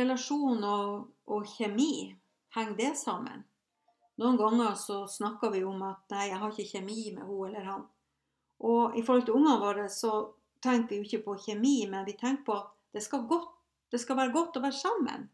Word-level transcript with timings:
relasjon 0.00 0.64
og, 0.66 1.06
og 1.30 1.46
kjemi, 1.54 2.10
henger 2.56 2.76
det 2.78 2.90
sammen? 2.98 3.44
Noen 4.20 4.36
ganger 4.36 4.74
så 4.76 5.06
snakker 5.08 5.52
vi 5.54 5.62
om 5.64 5.80
at 5.86 6.02
nei, 6.12 6.26
jeg 6.28 6.40
har 6.42 6.52
ikke 6.52 6.72
kjemi 6.74 7.06
med 7.14 7.24
hun 7.24 7.48
eller 7.48 7.64
han. 7.64 7.86
Og 8.60 8.98
i 8.98 9.02
forhold 9.04 9.24
til 9.28 9.38
ungene 9.38 9.60
våre 9.62 9.86
så 9.92 10.12
tenker 10.60 10.92
vi 10.92 10.98
jo 11.00 11.06
ikke 11.08 11.24
på 11.24 11.36
kjemi, 11.46 11.76
men 11.88 12.04
vi 12.04 12.18
tenker 12.20 12.44
på 12.44 12.56
at 12.58 12.74
det 12.92 13.04
skal, 13.04 13.24
godt, 13.30 13.48
det 13.92 14.00
skal 14.02 14.18
være 14.18 14.34
godt 14.34 14.58
å 14.58 14.64
være 14.64 14.76
sammen. 14.76 15.28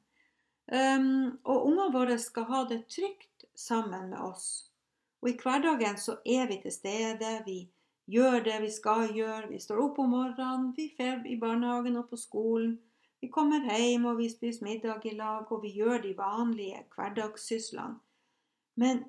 Um, 0.66 1.38
og 1.46 1.66
ungene 1.68 1.92
våre 1.94 2.18
skal 2.18 2.46
ha 2.50 2.62
det 2.70 2.84
trygt 2.90 3.46
sammen 3.58 4.10
med 4.12 4.22
oss. 4.22 4.68
Og 5.22 5.32
i 5.32 5.36
hverdagen 5.40 5.98
så 5.98 6.18
er 6.26 6.46
vi 6.50 6.60
til 6.62 6.74
stede. 6.74 7.32
Vi 7.46 7.64
gjør 8.12 8.42
det 8.46 8.60
vi 8.62 8.70
skal 8.70 9.10
gjøre. 9.14 9.48
Vi 9.50 9.60
står 9.62 9.82
opp 9.82 9.98
om 10.02 10.12
morgenen, 10.14 10.72
vi 10.76 10.92
drar 10.98 11.26
i 11.26 11.38
barnehagen 11.40 11.98
og 11.98 12.10
på 12.10 12.18
skolen. 12.20 12.76
Vi 13.26 13.30
kommer 13.34 13.64
hjem 13.66 14.04
og 14.06 14.20
vi 14.20 14.28
spiser 14.30 14.62
middag 14.62 15.02
i 15.10 15.16
lag, 15.18 15.48
og 15.50 15.64
vi 15.64 15.72
gjør 15.74 15.96
de 16.04 16.12
vanlige 16.14 16.84
hverdagssyslene. 16.94 17.96
Men 18.78 19.00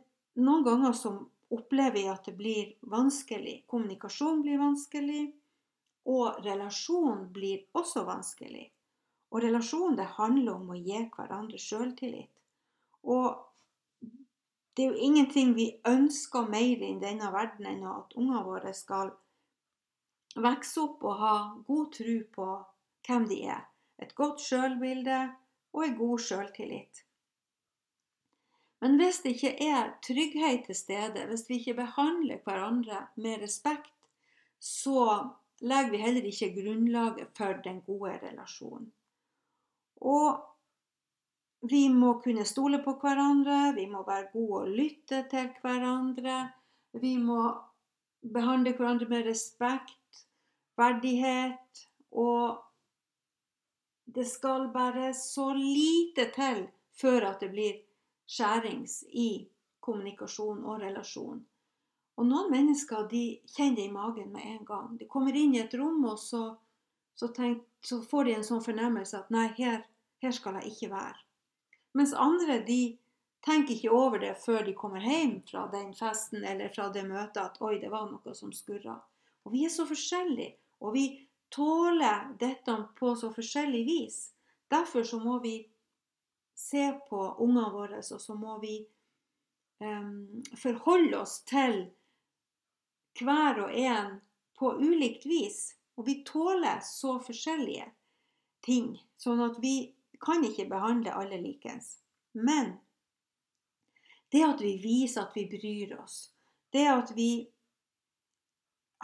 noen 0.41 0.63
ganger 0.65 0.95
så 0.97 1.11
opplever 1.53 1.93
vi 1.93 2.05
at 2.09 2.25
det 2.25 2.33
blir 2.39 2.71
vanskelig. 2.89 3.59
Kommunikasjon 3.69 4.41
blir 4.41 4.57
vanskelig, 4.57 5.21
og 6.09 6.41
relasjon 6.47 7.27
blir 7.35 7.67
også 7.77 8.07
vanskelig. 8.09 8.65
Og 9.29 9.45
relasjon 9.45 10.01
det 10.01 10.09
handler 10.17 10.55
om 10.55 10.73
å 10.73 10.79
gi 10.81 11.03
hverandre 11.13 11.61
sjøltillit. 11.61 12.33
Og 13.05 13.37
det 14.01 14.87
er 14.87 14.97
jo 14.97 15.07
ingenting 15.11 15.53
vi 15.53 15.69
ønsker 15.85 16.49
mer 16.49 16.89
i 16.89 16.93
denne 17.05 17.29
verden 17.37 17.69
enn 17.69 17.85
at 17.93 18.17
ungene 18.17 18.45
våre 18.49 18.73
skal 18.73 19.13
vokse 20.33 20.85
opp 20.89 21.05
og 21.05 21.17
ha 21.21 21.39
god 21.69 21.97
tro 22.01 22.21
på 22.33 22.53
hvem 23.05 23.29
de 23.29 23.43
er. 23.53 23.65
Et 24.01 24.15
godt 24.15 24.41
sjølbilde 24.41 25.19
og 25.73 25.85
ei 25.85 25.93
god 25.97 26.19
sjøltillit. 26.21 27.03
Men 28.81 28.99
hvis 28.99 29.23
det 29.23 29.33
ikke 29.35 29.53
er 29.65 29.93
trygghet 30.05 30.67
til 30.67 30.75
stede, 30.75 31.25
hvis 31.29 31.47
vi 31.49 31.57
ikke 31.57 31.79
behandler 31.79 32.43
hverandre 32.45 33.07
med 33.15 33.41
respekt, 33.41 33.93
så 34.59 35.29
legger 35.61 35.91
vi 35.91 35.97
heller 35.97 36.29
ikke 36.29 36.53
grunnlaget 36.59 37.31
for 37.37 37.57
den 37.65 37.81
gode 37.81 38.19
relasjonen. 38.21 38.91
Og 40.01 40.43
vi 41.69 41.87
må 41.89 42.19
kunne 42.21 42.45
stole 42.45 42.83
på 42.83 42.93
hverandre, 43.01 43.73
vi 43.75 43.87
må 43.89 44.03
være 44.05 44.29
gode 44.33 44.61
og 44.61 44.69
lytte 44.69 45.23
til 45.29 45.49
hverandre. 45.61 46.51
Vi 46.93 47.17
må 47.17 47.41
behandle 48.33 48.75
hverandre 48.77 49.09
med 49.09 49.25
respekt, 49.25 50.25
verdighet. 50.77 51.87
Og 52.11 52.61
det 54.17 54.25
skal 54.25 54.67
bare 54.73 55.13
så 55.13 55.51
lite 55.53 56.23
til 56.33 56.63
før 56.97 57.27
at 57.29 57.43
det 57.43 57.51
blir 57.53 57.75
skjærings 58.25 59.03
i 59.13 59.45
kommunikasjon 59.85 60.63
og 60.65 60.79
relasjon. 60.81 61.43
Og 62.17 62.25
noen 62.25 62.49
mennesker 62.49 63.05
de 63.11 63.21
kjenner 63.53 63.75
det 63.77 63.85
i 63.85 63.93
magen 63.93 64.31
med 64.33 64.47
en 64.55 64.63
gang. 64.65 64.95
De 64.97 65.05
kommer 65.05 65.37
inn 65.37 65.53
i 65.53 65.61
et 65.61 65.75
rom, 65.77 66.01
og 66.09 66.17
så, 66.17 66.55
så, 67.13 67.29
tenk, 67.29 67.61
så 67.85 67.99
får 68.01 68.25
de 68.25 68.33
en 68.39 68.47
sånn 68.47 68.65
fornemmelse 68.65 69.19
at 69.19 69.29
nei, 69.29 69.51
her, 69.59 69.83
her 70.25 70.33
skal 70.33 70.57
jeg 70.57 70.73
ikke 70.73 70.95
være. 70.95 71.21
Mens 71.93 72.17
andre 72.17 72.57
de 72.65 72.81
tenker 73.45 73.75
ikke 73.77 73.93
over 73.93 74.25
det 74.25 74.33
før 74.41 74.65
de 74.65 74.73
kommer 74.81 75.05
hjem 75.05 75.43
fra 75.45 75.67
den 75.69 75.93
festen 75.93 76.41
eller 76.41 76.73
fra 76.73 76.89
det 76.89 77.05
møtet 77.05 77.43
at 77.43 77.61
'oi, 77.61 77.77
det 77.77 77.93
var 77.93 78.09
noe 78.09 78.33
som 78.33 78.49
skurra'. 78.49 78.97
Og 79.45 79.53
vi 79.53 79.63
er 79.69 79.69
så 79.77 79.85
forskjellige, 79.85 80.57
og 80.81 80.97
vi 80.97 81.05
tåler 81.57 82.37
dette 82.39 82.75
på 82.99 83.15
så 83.15 83.31
forskjellig 83.33 83.85
vis. 83.85 84.33
Derfor 84.69 85.03
så 85.03 85.17
må 85.19 85.39
vi 85.39 85.55
se 86.53 86.91
på 87.09 87.21
ungene 87.41 87.71
våre, 87.73 88.01
og 88.13 88.21
så 88.21 88.35
må 88.37 88.59
vi 88.61 88.75
um, 89.81 90.43
forholde 90.57 91.17
oss 91.17 91.39
til 91.49 91.87
hver 93.17 93.63
og 93.65 93.73
en 93.73 94.19
på 94.57 94.75
ulikt 94.77 95.25
vis. 95.25 95.73
Og 95.97 96.05
vi 96.05 96.19
tåler 96.25 96.77
så 96.85 97.17
forskjellige 97.25 97.89
ting, 98.61 98.93
sånn 99.17 99.41
at 99.41 99.57
vi 99.61 99.95
kan 100.21 100.45
ikke 100.45 100.69
behandle 100.69 101.17
alle 101.17 101.41
likens. 101.41 101.95
Men 102.37 102.75
det 104.29 104.45
at 104.45 104.61
vi 104.61 104.75
viser 104.83 105.25
at 105.25 105.33
vi 105.33 105.47
bryr 105.49 105.97
oss, 105.97 106.27
det 106.69 106.85
at 106.91 107.17
vi 107.17 107.47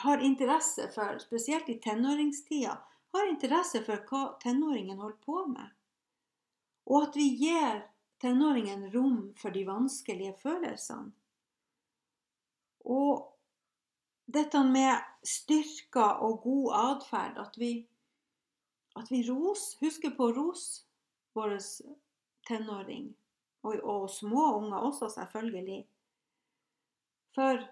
har 0.04 0.18
interesse 0.18 0.90
for, 0.92 1.20
spesielt 1.20 1.70
i 1.70 1.80
tenåringstida, 1.80 2.78
har 3.14 3.30
interesse 3.30 3.80
for 3.86 4.02
hva 4.10 4.24
tenåringen 4.42 5.00
holder 5.00 5.20
på 5.24 5.46
med, 5.48 5.70
og 6.92 7.08
at 7.08 7.16
vi 7.16 7.28
gir 7.40 7.84
tenåringen 8.20 8.90
rom 8.92 9.20
for 9.40 9.56
de 9.56 9.64
vanskelige 9.68 10.34
følelsene. 10.42 11.14
Og 12.84 13.30
dette 14.28 14.60
med 14.68 15.00
styrker 15.24 16.20
og 16.26 16.42
god 16.44 16.68
atferd, 16.80 17.40
at 17.40 17.56
vi, 17.60 17.72
at 19.00 19.12
vi 19.12 19.22
ros, 19.30 19.78
husker 19.80 20.12
på 20.18 20.28
å 20.28 20.36
ros 20.36 20.66
vår 21.38 21.56
tenåring, 22.48 23.08
og, 23.64 23.80
og 23.80 24.10
små 24.12 24.50
unger 24.58 24.84
også, 24.90 25.10
selvfølgelig, 25.16 25.80
for 27.36 27.64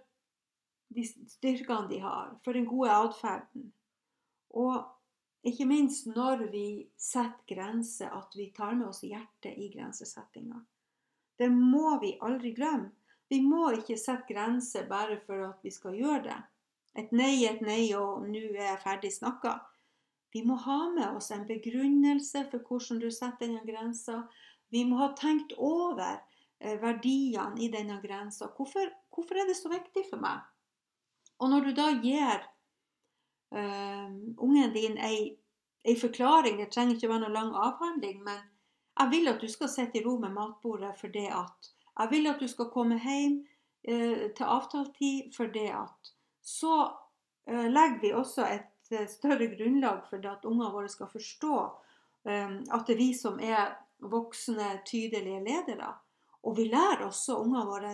de 0.96 1.06
styrkene 1.08 1.90
de 1.90 2.02
har, 2.04 2.34
for 2.44 2.58
den 2.58 2.68
gode 2.70 2.92
atferden. 2.92 3.70
Og 4.60 4.84
ikke 5.48 5.66
minst 5.66 6.10
når 6.12 6.46
vi 6.52 6.66
setter 7.00 7.56
grenser, 7.56 8.12
at 8.14 8.36
vi 8.38 8.52
tar 8.56 8.76
med 8.78 8.92
oss 8.92 9.02
hjertet 9.06 9.58
i 9.58 9.72
grensesettinga. 9.74 10.60
Det 11.40 11.50
må 11.50 11.98
vi 12.02 12.18
aldri 12.22 12.54
glemme. 12.54 12.92
Vi 13.32 13.40
må 13.42 13.70
ikke 13.72 13.96
sette 13.96 14.28
grenser 14.28 14.90
bare 14.90 15.16
for 15.26 15.46
at 15.48 15.62
vi 15.64 15.72
skal 15.72 15.96
gjøre 15.96 16.24
det. 16.26 16.40
Et 17.00 17.14
nei 17.16 17.46
er 17.46 17.56
et 17.56 17.62
nei, 17.64 17.86
og 17.96 18.26
nå 18.28 18.42
er 18.52 18.74
jeg 18.74 18.82
ferdig 18.84 19.12
snakka. 19.16 19.54
Vi 20.36 20.44
må 20.48 20.58
ha 20.66 20.78
med 20.92 21.16
oss 21.16 21.32
en 21.32 21.48
begrunnelse 21.48 22.44
for 22.52 22.68
hvordan 22.68 23.00
du 23.00 23.08
setter 23.12 23.48
denne 23.48 23.64
grensa. 23.68 24.26
Vi 24.72 24.84
må 24.88 25.00
ha 25.00 25.10
tenkt 25.16 25.56
over 25.58 26.20
eh, 26.60 26.76
verdiene 26.84 27.60
i 27.60 27.72
denne 27.72 28.00
grensa. 28.04 28.52
Hvorfor, 28.56 28.92
hvorfor, 29.16 29.40
er 29.40 29.48
det 29.48 29.58
så 29.60 29.72
viktig 29.72 30.06
for 30.10 30.24
meg? 30.24 30.44
Og 31.42 31.50
når 31.50 31.66
du 31.66 31.72
da 31.74 31.90
gir 32.04 32.44
uh, 33.56 34.10
ungen 34.38 34.74
din 34.76 34.98
ei, 35.02 35.38
ei, 35.86 35.96
forklaring, 35.98 36.60
det 36.62 36.70
trenger 36.72 36.96
ikke 36.96 37.10
være 37.10 37.24
noen 37.26 37.38
lang 37.38 37.54
avhandling, 37.58 38.22
men 38.24 38.42
jeg 39.00 39.12
vil 39.14 39.32
at 39.32 39.42
du 39.42 39.50
skal 39.50 39.72
sitte 39.72 39.98
i 40.00 40.04
ro 40.06 40.18
med 40.22 40.36
matbordet 40.36 40.94
for 41.00 41.14
det 41.14 41.30
at 41.34 41.72
Jeg 42.00 42.08
vil 42.12 42.28
at 42.28 42.40
du 42.40 42.48
skal 42.48 42.70
komme 42.72 43.00
hjem 43.02 43.42
uh, 43.90 44.30
til 44.38 44.46
avtalt 44.46 44.94
tid 44.98 45.34
for 45.36 45.50
det 45.54 45.70
at 45.74 46.14
Så 46.42 46.76
uh, 47.50 47.68
legger 47.68 48.02
vi 48.02 48.14
også 48.14 48.46
et 48.46 49.10
større 49.10 49.48
grunnlag 49.56 50.02
for 50.10 50.18
at 50.28 50.46
ungene 50.46 50.72
våre 50.72 50.90
skal 50.90 51.08
forstå 51.08 51.58
um, 52.28 52.56
at 52.74 52.88
det 52.88 52.96
er 52.96 52.98
vi 52.98 53.14
som 53.16 53.40
er 53.40 53.78
voksne, 54.02 54.82
tydelige 54.86 55.40
ledere. 55.40 55.94
Og 56.44 56.58
vi 56.58 56.66
lærer 56.68 57.06
også 57.06 57.38
ungene 57.40 57.66
våre 57.66 57.94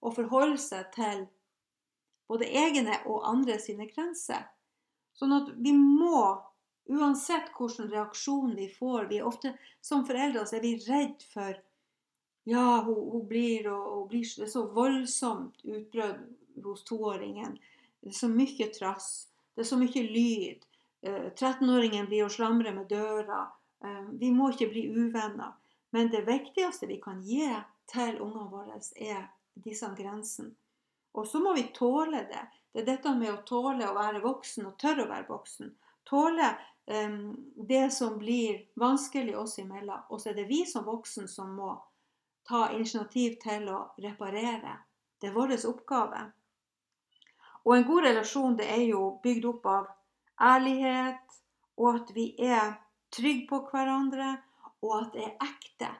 å 0.00 0.12
forholde 0.14 0.58
seg 0.62 0.88
til 0.94 1.26
både 2.28 2.48
egne 2.60 3.00
og 3.06 3.26
andre 3.28 3.58
sine 3.62 3.88
grenser. 3.90 4.44
Sånn 5.18 5.34
at 5.34 5.50
vi 5.58 5.72
må, 5.74 6.38
uansett 6.88 7.50
hvilken 7.56 7.90
reaksjon 7.92 8.54
vi 8.56 8.68
får 8.72 9.08
vi 9.10 9.18
er 9.18 9.26
ofte 9.28 9.50
Som 9.84 10.06
foreldre 10.08 10.46
så 10.46 10.56
er 10.56 10.62
vi 10.64 10.76
redd 10.86 11.24
for 11.32 11.58
Ja, 12.48 12.80
hun, 12.86 13.00
hun 13.12 13.26
blir 13.28 13.68
og 13.72 13.88
hun 13.94 14.06
blir 14.12 14.28
Det 14.36 14.46
er 14.46 14.52
så 14.52 14.66
voldsomt 14.72 15.64
utbrudd 15.64 16.22
hos 16.64 16.84
toåringen. 16.84 17.58
Det 18.00 18.10
er 18.10 18.18
så 18.18 18.28
mye 18.32 18.66
trass. 18.74 19.28
Det 19.54 19.62
er 19.62 19.68
så 19.68 19.78
mye 19.78 20.02
lyd. 20.02 20.64
13-åringen 21.02 22.04
eh, 22.04 22.08
blir 22.10 22.24
å 22.26 22.32
slamre 22.32 22.72
med 22.74 22.88
døra. 22.90 23.44
Eh, 23.84 24.08
vi 24.18 24.32
må 24.34 24.50
ikke 24.50 24.70
bli 24.72 24.88
uvenner. 24.90 25.54
Men 25.94 26.10
det 26.10 26.24
viktigste 26.26 26.88
vi 26.90 26.98
kan 27.02 27.20
gi 27.22 27.46
til 27.88 28.18
ungene 28.20 28.48
våre, 28.50 28.80
er 28.96 29.28
disse 29.54 29.88
grensene. 29.96 30.52
Og 31.18 31.26
så 31.26 31.40
må 31.42 31.54
vi 31.56 31.68
tåle 31.74 32.22
det. 32.30 32.44
Det 32.72 32.84
er 32.84 32.88
dette 32.92 33.12
med 33.18 33.32
å 33.32 33.42
tåle 33.48 33.88
å 33.88 33.96
være 33.96 34.22
voksen 34.22 34.68
og 34.70 34.76
tørre 34.78 35.06
å 35.06 35.10
være 35.10 35.26
voksen. 35.28 35.72
Tåle 36.06 36.50
um, 36.86 37.36
det 37.68 37.88
som 37.94 38.18
blir 38.20 38.60
vanskelig 38.78 39.34
oss 39.38 39.58
imellom. 39.58 40.04
Og 40.08 40.20
så 40.22 40.30
er 40.30 40.38
det 40.38 40.48
vi 40.50 40.64
som 40.68 40.86
voksen 40.86 41.28
som 41.28 41.56
må 41.58 41.72
ta 42.48 42.68
initiativ 42.72 43.38
til 43.42 43.66
å 43.72 43.80
reparere. 44.00 44.78
Det 45.18 45.30
er 45.30 45.34
vår 45.34 45.56
oppgave. 45.68 46.28
Og 47.66 47.74
en 47.76 47.88
god 47.88 48.06
relasjon 48.06 48.56
det 48.56 48.68
er 48.72 48.84
jo 48.88 49.18
bygd 49.22 49.48
opp 49.50 49.66
av 49.68 49.88
ærlighet, 50.40 51.40
og 51.76 51.98
at 51.98 52.12
vi 52.14 52.30
er 52.38 52.78
trygge 53.14 53.48
på 53.50 53.58
hverandre, 53.72 54.36
og 54.80 54.94
at 55.00 55.10
det 55.16 55.26
er 55.26 55.48
ekte. 55.48 55.90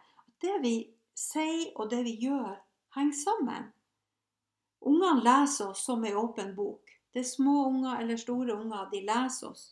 Det 0.40 0.54
vi 0.62 0.76
sier 1.18 1.74
og 1.74 1.90
det 1.90 2.04
vi 2.06 2.14
gjør, 2.22 2.54
henger 2.94 3.18
sammen. 3.18 3.68
Ungene 4.80 5.22
leser 5.24 5.70
oss 5.72 5.84
som 5.84 6.04
ei 6.04 6.14
åpen 6.14 6.54
bok. 6.54 6.94
Det 7.12 7.20
er 7.20 7.28
små 7.28 7.66
unger 7.66 8.00
eller 8.00 8.16
store 8.16 8.54
unger, 8.54 8.88
de 8.92 9.02
leser 9.06 9.50
oss. 9.50 9.64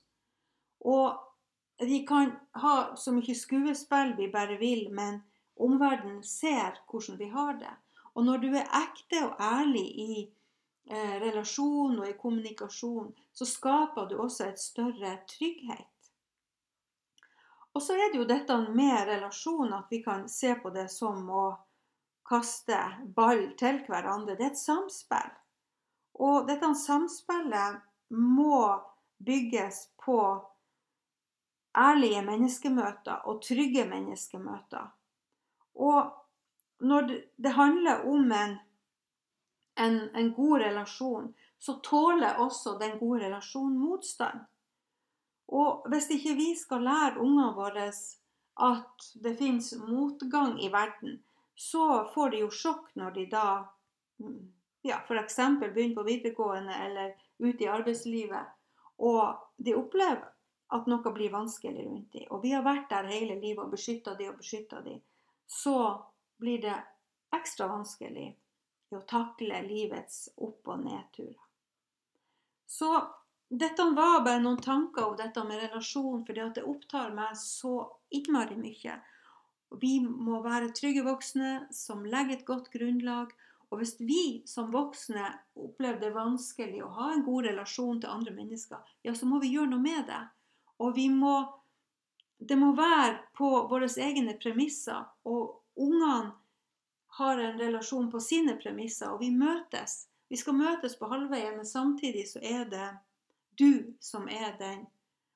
Og 0.81 1.87
vi 1.87 2.01
kan 2.09 2.33
ha 2.53 2.97
så 2.97 3.13
mye 3.13 3.35
skuespill 3.35 4.15
vi 4.17 4.29
bare 4.33 4.57
vil, 4.61 4.89
men 4.91 5.21
omverdenen 5.57 6.23
ser 6.25 6.81
hvordan 6.91 7.19
vi 7.19 7.29
har 7.33 7.59
det. 7.61 7.75
Og 8.15 8.25
når 8.25 8.39
du 8.39 8.49
er 8.55 8.73
ekte 8.81 9.21
og 9.27 9.41
ærlig 9.43 9.85
i 9.85 10.23
eh, 10.89 11.17
relasjon 11.21 11.99
og 12.01 12.09
i 12.09 12.17
kommunikasjon, 12.17 13.13
så 13.33 13.45
skaper 13.45 14.09
du 14.09 14.17
også 14.23 14.49
et 14.49 14.61
større 14.61 15.19
trygghet. 15.29 15.93
Og 17.77 17.83
så 17.85 17.93
er 17.93 18.09
det 18.09 18.23
jo 18.23 18.29
dette 18.29 18.57
med 18.73 19.05
relasjon 19.05 19.75
at 19.77 19.91
vi 19.93 20.01
kan 20.05 20.25
se 20.33 20.55
på 20.63 20.73
det 20.73 20.89
som 20.89 21.29
å 21.29 21.45
kaste 22.29 22.79
ball 23.15 23.53
til 23.59 23.83
hverandre. 23.87 24.37
Det 24.37 24.47
er 24.47 24.55
et 24.55 24.61
samspill. 24.61 25.33
Og 26.17 26.47
dette 26.49 26.69
samspillet 26.81 27.81
må 28.17 28.61
bygges 29.27 29.89
på 30.05 30.19
ærlige 31.77 32.23
menneskemøter 32.25 33.27
og 33.29 33.43
trygge 33.45 33.85
menneskemøter. 33.89 34.87
Og 35.75 36.13
når 36.81 37.11
det 37.37 37.53
handler 37.53 38.05
om 38.09 38.33
en, 38.33 38.59
en, 39.79 39.97
en 40.17 40.33
god 40.35 40.61
relasjon, 40.61 41.35
så 41.59 41.79
tåler 41.85 42.41
også 42.41 42.79
den 42.81 42.99
gode 42.99 43.25
relasjonen 43.27 43.79
motstand. 43.79 44.41
Og 45.49 45.89
hvis 45.89 46.11
ikke 46.11 46.35
vi 46.35 46.51
skal 46.59 46.83
lære 46.83 47.21
ungene 47.21 47.53
våre 47.55 47.91
at 48.57 49.07
det 49.23 49.37
finnes 49.39 49.75
motgang 49.79 50.57
i 50.65 50.69
verden, 50.73 51.21
så 51.57 52.05
får 52.15 52.31
de 52.31 52.45
jo 52.45 52.51
sjokk 52.53 52.91
når 53.01 53.11
de 53.17 53.27
da 53.33 53.47
mm, 54.21 54.41
ja, 54.87 55.01
f.eks. 55.09 55.37
begynner 55.61 55.95
på 55.95 56.07
videregående 56.07 56.75
eller 56.75 57.15
ute 57.39 57.65
i 57.65 57.69
arbeidslivet, 57.69 58.55
og 58.97 59.39
de 59.57 59.75
opplever 59.77 60.29
at 60.77 60.89
noe 60.91 61.13
blir 61.15 61.33
vanskelig 61.33 61.87
rundt 61.87 62.13
dem, 62.13 62.27
og 62.31 62.43
vi 62.43 62.53
har 62.53 62.65
vært 62.67 62.91
der 62.91 63.09
hele 63.11 63.39
livet 63.41 63.65
og 63.65 63.75
beskytta 63.75 64.17
dem 64.19 64.35
og 64.35 64.41
beskytta 64.43 64.83
dem, 64.83 65.01
så 65.47 65.77
blir 66.43 66.63
det 66.63 66.77
ekstra 67.37 67.69
vanskelig 67.71 68.33
å 68.95 69.03
takle 69.09 69.61
livets 69.67 70.29
opp- 70.37 70.69
og 70.69 70.83
nedturer. 70.85 71.43
Så 72.67 72.91
dette 73.49 73.85
var 73.95 74.25
bare 74.27 74.43
noen 74.43 74.61
tanker 74.63 75.07
om 75.07 75.17
dette 75.19 75.45
med 75.47 75.63
relasjon, 75.63 76.25
fordi 76.27 76.49
det 76.55 76.67
opptar 76.67 77.15
meg 77.15 77.37
så 77.39 77.79
innmari 78.11 78.59
mye. 78.59 78.97
Vi 79.81 79.99
må 80.05 80.41
være 80.45 80.73
trygge 80.77 81.05
voksne 81.07 81.67
som 81.75 82.05
legger 82.07 82.39
et 82.39 82.47
godt 82.49 82.71
grunnlag. 82.73 83.33
Og 83.71 83.81
hvis 83.81 83.97
vi 83.99 84.43
som 84.47 84.71
voksne 84.71 85.25
opplever 85.59 85.99
det 86.01 86.13
vanskelig 86.15 86.85
å 86.85 86.93
ha 86.99 87.11
en 87.13 87.25
god 87.27 87.49
relasjon 87.49 88.01
til 88.03 88.13
andre 88.13 88.35
mennesker, 88.37 88.83
ja, 89.03 89.15
så 89.15 89.27
må 89.27 89.41
vi 89.43 89.51
gjøre 89.57 89.73
noe 89.73 89.83
med 89.83 90.07
det. 90.11 90.23
Og 90.79 90.99
må 91.11 91.37
Det 92.39 92.57
må 92.59 92.75
være 92.77 93.19
på 93.33 93.49
våre 93.71 93.89
egne 93.89 94.35
premisser. 94.37 95.07
Og 95.25 95.63
ungene 95.75 96.35
har 97.17 97.39
en 97.39 97.59
relasjon 97.59 98.11
på 98.11 98.21
sine 98.21 98.59
premisser, 98.61 99.09
og 99.09 99.21
vi 99.21 99.31
møtes. 99.31 100.09
Vi 100.29 100.37
skal 100.37 100.55
møtes 100.55 100.99
på 101.01 101.09
halvveien, 101.09 101.57
men 101.57 101.65
samtidig 101.65 102.27
så 102.29 102.43
er 102.43 102.69
det 102.69 102.91
du 103.59 103.95
som 104.01 104.29
er 104.29 104.53
den 104.59 104.85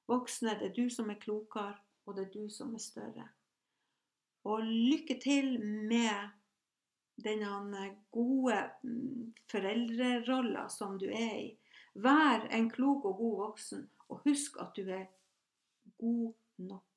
voksne. 0.07 0.59
Det 0.61 0.71
er 0.71 0.75
du 0.77 0.91
som 0.91 1.11
er 1.11 1.21
klokere, 1.23 1.79
og 2.05 2.17
det 2.17 2.27
er 2.27 2.33
du 2.35 2.51
som 2.53 2.75
er 2.75 2.85
større. 2.85 3.29
Og 4.49 4.63
lykke 4.65 5.19
til 5.21 5.59
med 5.61 6.31
denne 7.25 7.97
gode 8.13 8.57
foreldrerollen 8.57 9.35
foreldrerolla 9.51 10.69
som 10.73 10.99
du 10.99 11.09
er 11.11 11.35
i. 11.41 11.49
Vær 11.95 12.47
en 12.55 12.71
klok 12.71 13.05
og 13.05 13.17
god 13.19 13.37
voksen, 13.45 13.89
og 14.09 14.23
husk 14.25 14.61
at 14.63 14.77
du 14.77 14.87
er 14.89 15.07
god 15.99 16.33
nok. 16.71 16.90